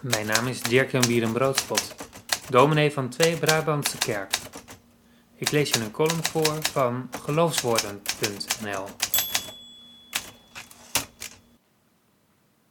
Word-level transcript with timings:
Mijn 0.00 0.26
naam 0.26 0.46
is 0.46 0.62
Dirk-Jan 0.62 1.06
Bierenbroodspot, 1.06 1.94
dominee 2.50 2.92
van 2.92 3.08
Twee 3.08 3.36
Brabantse 3.36 3.98
Kerk. 3.98 4.34
Ik 5.34 5.50
lees 5.50 5.70
je 5.70 5.80
een 5.80 5.90
column 5.90 6.24
voor 6.24 6.62
van 6.62 7.08
geloofswoorden.nl. 7.22 8.84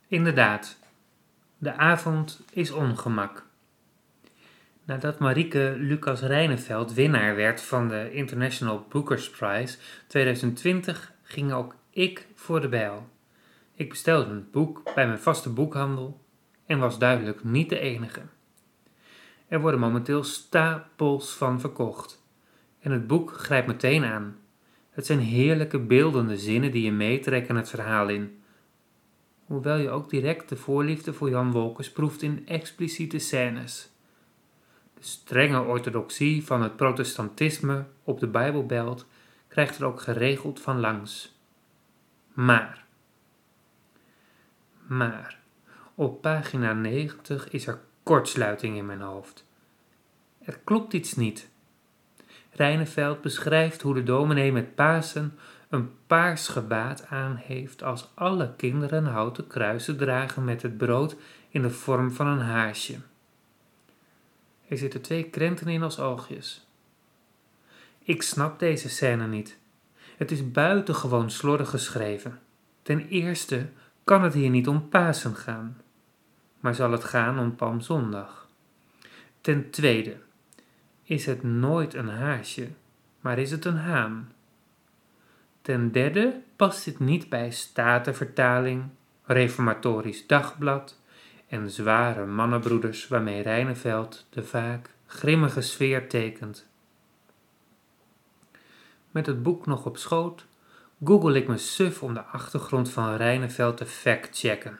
Inderdaad, 0.07 0.77
de 1.57 1.73
avond 1.73 2.41
is 2.53 2.71
ongemak. 2.71 3.45
Nadat 4.83 5.19
Marieke 5.19 5.75
Lucas 5.77 6.21
Rijneveld 6.21 6.93
winnaar 6.93 7.35
werd 7.35 7.61
van 7.61 7.87
de 7.87 8.13
International 8.13 8.85
Bookers 8.89 9.29
Prize 9.29 9.77
2020, 10.07 11.11
ging 11.23 11.51
ook 11.53 11.75
ik 11.89 12.27
voor 12.35 12.61
de 12.61 12.69
bijl. 12.69 13.09
Ik 13.75 13.89
bestelde 13.89 14.31
een 14.31 14.47
boek 14.51 14.91
bij 14.95 15.07
mijn 15.07 15.19
vaste 15.19 15.49
boekhandel 15.49 16.27
en 16.69 16.79
was 16.79 16.99
duidelijk 16.99 17.43
niet 17.43 17.69
de 17.69 17.79
enige. 17.79 18.21
Er 19.47 19.61
worden 19.61 19.79
momenteel 19.79 20.23
stapels 20.23 21.33
van 21.33 21.59
verkocht. 21.59 22.23
En 22.79 22.91
het 22.91 23.07
boek 23.07 23.31
grijpt 23.31 23.67
meteen 23.67 24.03
aan. 24.03 24.37
Het 24.89 25.05
zijn 25.05 25.19
heerlijke 25.19 25.79
beeldende 25.79 26.37
zinnen 26.37 26.71
die 26.71 26.83
je 26.83 26.91
meetrekken 26.91 27.55
het 27.55 27.69
verhaal 27.69 28.07
in. 28.07 28.41
Hoewel 29.45 29.77
je 29.77 29.89
ook 29.89 30.09
direct 30.09 30.49
de 30.49 30.55
voorliefde 30.55 31.13
voor 31.13 31.29
Jan 31.29 31.51
Wolkers 31.51 31.91
proeft 31.91 32.21
in 32.21 32.47
expliciete 32.47 33.19
scènes. 33.19 33.91
De 34.93 35.03
strenge 35.03 35.61
orthodoxie 35.61 36.45
van 36.45 36.61
het 36.61 36.75
protestantisme 36.75 37.85
op 38.03 38.19
de 38.19 38.27
Bijbelbelt 38.27 39.05
krijgt 39.47 39.77
er 39.77 39.85
ook 39.85 40.01
geregeld 40.01 40.59
van 40.59 40.79
langs. 40.79 41.39
Maar. 42.33 42.85
Maar. 44.87 45.38
Op 45.99 46.21
pagina 46.21 46.73
90 46.73 47.49
is 47.49 47.67
er 47.67 47.79
kortsluiting 48.03 48.77
in 48.77 48.85
mijn 48.85 49.01
hoofd. 49.01 49.45
Er 50.41 50.59
klopt 50.63 50.93
iets 50.93 51.15
niet. 51.15 51.49
Reineveld 52.51 53.21
beschrijft 53.21 53.81
hoe 53.81 53.93
de 53.93 54.03
dominee 54.03 54.51
met 54.51 54.75
Pasen 54.75 55.37
een 55.69 55.91
paars 56.07 56.47
gebaad 56.47 57.05
aan 57.07 57.35
heeft 57.35 57.83
als 57.83 58.09
alle 58.13 58.53
kinderen 58.55 59.05
houten 59.05 59.47
kruisen 59.47 59.97
dragen 59.97 60.43
met 60.43 60.61
het 60.61 60.77
brood 60.77 61.15
in 61.49 61.61
de 61.61 61.69
vorm 61.69 62.11
van 62.11 62.27
een 62.27 62.41
haasje. 62.41 62.97
Er 64.67 64.77
zitten 64.77 65.01
twee 65.01 65.23
krenten 65.23 65.67
in 65.67 65.83
als 65.83 65.99
oogjes. 65.99 66.67
Ik 67.99 68.21
snap 68.21 68.59
deze 68.59 68.89
scène 68.89 69.27
niet. 69.27 69.57
Het 70.17 70.31
is 70.31 70.51
buitengewoon 70.51 71.31
slordig 71.31 71.69
geschreven. 71.69 72.39
Ten 72.81 73.07
eerste 73.07 73.69
kan 74.03 74.23
het 74.23 74.33
hier 74.33 74.49
niet 74.49 74.67
om 74.67 74.89
Pasen 74.89 75.35
gaan 75.35 75.77
maar 76.59 76.75
zal 76.75 76.91
het 76.91 77.03
gaan 77.03 77.39
om 77.39 77.55
Palmzondag. 77.55 78.47
Ten 79.41 79.69
tweede, 79.69 80.17
is 81.03 81.25
het 81.25 81.43
nooit 81.43 81.93
een 81.93 82.09
haasje, 82.09 82.69
maar 83.19 83.39
is 83.39 83.51
het 83.51 83.65
een 83.65 83.77
haan. 83.77 84.31
Ten 85.61 85.91
derde 85.91 86.41
past 86.55 86.85
dit 86.85 86.99
niet 86.99 87.29
bij 87.29 87.51
Statenvertaling, 87.51 88.83
Reformatorisch 89.23 90.27
Dagblad 90.27 90.99
en 91.47 91.71
zware 91.71 92.25
mannenbroeders 92.25 93.07
waarmee 93.07 93.41
Reineveld 93.41 94.27
de 94.29 94.43
vaak 94.43 94.89
grimmige 95.05 95.61
sfeer 95.61 96.09
tekent. 96.09 96.67
Met 99.11 99.25
het 99.25 99.43
boek 99.43 99.65
nog 99.65 99.85
op 99.85 99.97
schoot, 99.97 100.45
google 101.03 101.37
ik 101.37 101.47
me 101.47 101.57
suf 101.57 102.03
om 102.03 102.13
de 102.13 102.23
achtergrond 102.23 102.89
van 102.89 103.15
Reineveld 103.15 103.77
te 103.77 103.85
fact-checken. 103.85 104.79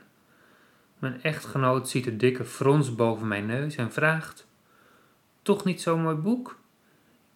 Mijn 1.00 1.24
echtgenoot 1.24 1.90
ziet 1.90 2.04
de 2.04 2.16
dikke 2.16 2.46
frons 2.46 2.96
boven 2.96 3.28
mijn 3.28 3.46
neus 3.46 3.76
en 3.76 3.92
vraagt: 3.92 4.48
Toch 5.42 5.64
niet 5.64 5.82
zo'n 5.82 6.02
mooi 6.02 6.16
boek? 6.16 6.60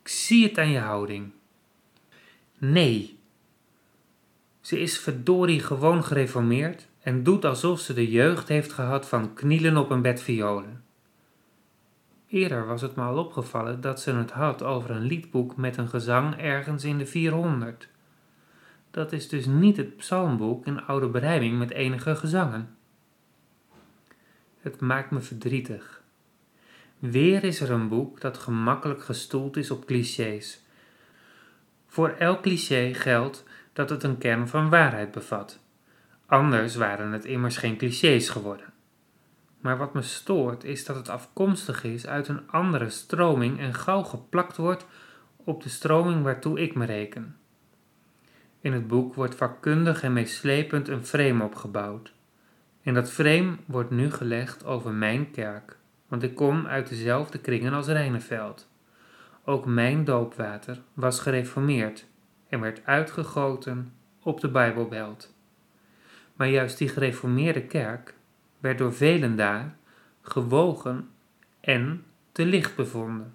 Ik 0.01 0.07
zie 0.07 0.47
het 0.47 0.57
aan 0.57 0.69
je 0.69 0.79
houding. 0.79 1.31
Nee. 2.57 3.17
Ze 4.61 4.79
is 4.79 4.99
verdorie 4.99 5.59
gewoon 5.59 6.03
gereformeerd 6.03 6.87
en 7.01 7.23
doet 7.23 7.45
alsof 7.45 7.79
ze 7.79 7.93
de 7.93 8.11
jeugd 8.11 8.47
heeft 8.47 8.71
gehad 8.71 9.07
van 9.07 9.33
knielen 9.33 9.77
op 9.77 9.89
een 9.89 10.01
bed 10.01 10.21
violen. 10.21 10.83
Eerder 12.27 12.65
was 12.65 12.81
het 12.81 12.95
me 12.95 13.01
al 13.01 13.17
opgevallen 13.17 13.81
dat 13.81 14.01
ze 14.01 14.11
het 14.11 14.31
had 14.31 14.63
over 14.63 14.89
een 14.89 15.01
liedboek 15.01 15.55
met 15.55 15.77
een 15.77 15.89
gezang 15.89 16.35
ergens 16.35 16.83
in 16.83 16.97
de 16.97 17.05
400. 17.05 17.87
Dat 18.91 19.11
is 19.11 19.29
dus 19.29 19.45
niet 19.45 19.77
het 19.77 19.97
psalmboek 19.97 20.65
in 20.65 20.85
oude 20.85 21.07
berijming 21.07 21.57
met 21.57 21.71
enige 21.71 22.15
gezangen. 22.15 22.75
Het 24.63 24.79
maakt 24.79 25.11
me 25.11 25.19
verdrietig. 25.19 26.01
Weer 26.99 27.43
is 27.43 27.59
er 27.59 27.71
een 27.71 27.87
boek 27.87 28.21
dat 28.21 28.37
gemakkelijk 28.37 29.03
gestoeld 29.03 29.57
is 29.57 29.71
op 29.71 29.85
clichés. 29.85 30.61
Voor 31.87 32.09
elk 32.09 32.41
cliché 32.41 32.93
geldt 32.93 33.43
dat 33.73 33.89
het 33.89 34.03
een 34.03 34.17
kern 34.17 34.47
van 34.47 34.69
waarheid 34.69 35.11
bevat. 35.11 35.59
Anders 36.25 36.75
waren 36.75 37.11
het 37.11 37.25
immers 37.25 37.57
geen 37.57 37.77
clichés 37.77 38.29
geworden. 38.29 38.73
Maar 39.59 39.77
wat 39.77 39.93
me 39.93 40.01
stoort 40.01 40.63
is 40.63 40.85
dat 40.85 40.95
het 40.95 41.09
afkomstig 41.09 41.83
is 41.83 42.07
uit 42.07 42.27
een 42.27 42.51
andere 42.51 42.89
stroming 42.89 43.59
en 43.59 43.73
gauw 43.73 44.03
geplakt 44.03 44.57
wordt 44.57 44.85
op 45.35 45.63
de 45.63 45.69
stroming 45.69 46.23
waartoe 46.23 46.59
ik 46.59 46.75
me 46.75 46.85
reken. 46.85 47.37
In 48.61 48.73
het 48.73 48.87
boek 48.87 49.15
wordt 49.15 49.35
vakkundig 49.35 50.03
en 50.03 50.13
meeslepend 50.13 50.87
een 50.87 51.05
frame 51.05 51.43
opgebouwd. 51.43 52.13
En 52.83 52.93
dat 52.93 53.11
frame 53.11 53.55
wordt 53.65 53.89
nu 53.89 54.11
gelegd 54.11 54.65
over 54.65 54.91
mijn 54.91 55.31
kerk, 55.31 55.77
want 56.07 56.23
ik 56.23 56.35
kom 56.35 56.65
uit 56.67 56.89
dezelfde 56.89 57.39
kringen 57.39 57.73
als 57.73 57.87
Reineveld. 57.87 58.69
Ook 59.43 59.65
mijn 59.65 60.03
doopwater 60.03 60.81
was 60.93 61.19
gereformeerd 61.19 62.05
en 62.49 62.59
werd 62.59 62.85
uitgegoten 62.85 63.93
op 64.21 64.39
de 64.39 64.49
Bijbelbelt. 64.49 65.35
Maar 66.35 66.49
juist 66.49 66.77
die 66.77 66.87
gereformeerde 66.87 67.63
kerk 67.63 68.13
werd 68.59 68.77
door 68.77 68.93
velen 68.93 69.35
daar 69.35 69.75
gewogen 70.21 71.09
en 71.59 72.03
te 72.31 72.45
licht 72.45 72.75
bevonden. 72.75 73.33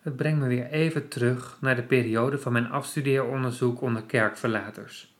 Het 0.00 0.16
brengt 0.16 0.40
me 0.40 0.48
weer 0.48 0.66
even 0.66 1.08
terug 1.08 1.58
naar 1.60 1.76
de 1.76 1.82
periode 1.82 2.38
van 2.38 2.52
mijn 2.52 2.70
afstudeeronderzoek 2.70 3.80
onder 3.80 4.02
kerkverlaters. 4.02 5.13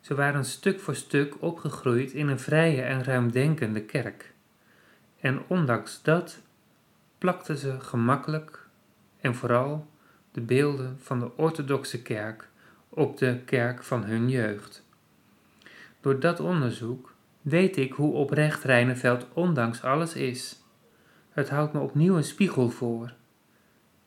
Ze 0.00 0.14
waren 0.14 0.44
stuk 0.44 0.80
voor 0.80 0.94
stuk 0.94 1.42
opgegroeid 1.42 2.12
in 2.12 2.28
een 2.28 2.38
vrije 2.38 2.82
en 2.82 3.04
ruimdenkende 3.04 3.82
kerk. 3.82 4.32
En 5.20 5.42
ondanks 5.46 6.02
dat 6.02 6.42
plakten 7.18 7.56
ze 7.56 7.80
gemakkelijk 7.80 8.66
en 9.20 9.34
vooral 9.34 9.86
de 10.32 10.40
beelden 10.40 10.98
van 11.00 11.18
de 11.18 11.36
orthodoxe 11.36 12.02
kerk 12.02 12.48
op 12.88 13.18
de 13.18 13.40
kerk 13.44 13.82
van 13.82 14.04
hun 14.04 14.28
jeugd. 14.28 14.84
Door 16.00 16.20
dat 16.20 16.40
onderzoek 16.40 17.14
weet 17.42 17.76
ik 17.76 17.92
hoe 17.92 18.12
oprecht 18.12 18.64
Reineveld 18.64 19.26
ondanks 19.32 19.82
alles 19.82 20.14
is. 20.14 20.62
Het 21.30 21.50
houdt 21.50 21.72
me 21.72 21.80
opnieuw 21.80 22.16
een 22.16 22.24
spiegel 22.24 22.70
voor. 22.70 23.12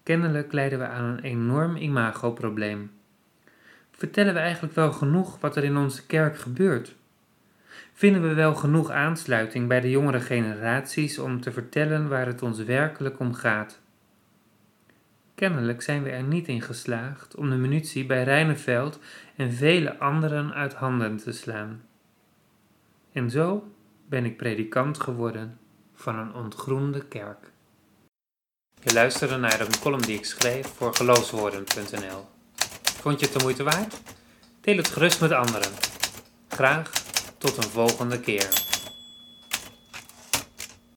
Kennelijk 0.04 0.52
lijden 0.52 0.80
we 0.80 0.88
aan 0.88 1.04
een 1.04 1.20
enorm 1.20 1.76
imagoprobleem. 1.76 2.92
Vertellen 3.98 4.34
we 4.34 4.40
eigenlijk 4.40 4.76
wel 4.76 4.92
genoeg 4.92 5.40
wat 5.40 5.56
er 5.56 5.64
in 5.64 5.78
onze 5.78 6.06
kerk 6.06 6.38
gebeurt? 6.38 6.96
Vinden 7.94 8.22
we 8.22 8.34
wel 8.34 8.56
genoeg 8.56 8.90
aansluiting 8.90 9.68
bij 9.68 9.80
de 9.80 9.90
jongere 9.90 10.20
generaties 10.20 11.20
om 11.20 11.42
te 11.42 11.52
vertellen 11.52 12.10
waar 12.10 12.26
het 12.26 12.42
ons 12.42 12.64
werkelijk 12.64 13.20
om 13.20 13.34
gaat? 13.34 13.82
Kennelijk 15.36 15.82
zijn 15.82 16.04
we 16.04 16.10
er 16.10 16.24
niet 16.24 16.48
in 16.48 16.62
geslaagd 16.62 17.36
om 17.36 17.50
de 17.50 17.56
munitie 17.56 18.06
bij 18.06 18.24
Rijneveld 18.24 19.00
en 19.36 19.52
vele 19.52 20.00
anderen 20.00 20.54
uit 20.54 20.74
handen 20.74 21.18
te 21.18 21.32
slaan. 21.32 21.82
En 23.12 23.30
zo 23.30 23.72
ben 24.06 24.26
ik 24.26 24.38
predikant 24.38 25.00
geworden 25.00 25.58
van 25.94 26.18
een 26.18 26.34
ontgroende 26.34 27.06
kerk. 27.06 27.52
Je 28.80 28.94
luisterde 28.94 29.38
naar 29.38 29.60
een 29.60 29.80
column 29.80 30.02
die 30.02 30.18
ik 30.18 30.26
schreef 30.26 30.68
voor 30.68 30.96
geloofswoorden.nl. 30.96 32.33
Vond 33.04 33.20
je 33.20 33.26
het 33.26 33.36
de 33.36 33.44
moeite 33.44 33.64
waard? 33.64 33.96
Deel 34.62 34.78
het 34.78 34.88
gerust 34.88 35.22
met 35.22 35.32
anderen. 35.32 35.72
Graag 36.48 36.92
tot 37.38 37.58
een 37.58 37.70
volgende 37.70 38.20
keer. 38.20 38.73